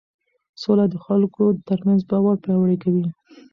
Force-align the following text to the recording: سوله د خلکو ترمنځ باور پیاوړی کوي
سوله 0.61 0.85
د 0.89 0.95
خلکو 1.05 1.43
ترمنځ 1.67 1.99
باور 2.09 2.35
پیاوړی 2.43 2.77
کوي 2.83 3.05